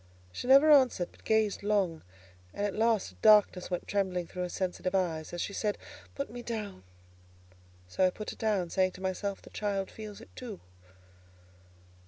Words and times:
She 0.31 0.47
never 0.47 0.71
answered, 0.71 1.09
but 1.11 1.23
gazed 1.23 1.61
long, 1.61 2.01
and 2.55 2.65
at 2.65 2.73
last 2.73 3.11
a 3.11 3.15
darkness 3.21 3.69
went 3.69 3.87
trembling 3.87 4.25
through 4.25 4.41
her 4.41 4.49
sensitive 4.49 4.95
eye, 4.95 5.23
as 5.31 5.39
she 5.39 5.53
said, 5.53 5.77
"Put 6.15 6.31
me 6.31 6.41
down." 6.41 6.81
So 7.87 8.07
I 8.07 8.09
put 8.09 8.31
her 8.31 8.35
down, 8.35 8.71
saying 8.71 8.93
to 8.93 9.01
myself: 9.01 9.43
"The 9.43 9.51
child 9.51 9.91
feels 9.91 10.19
it 10.19 10.35
too." 10.35 10.59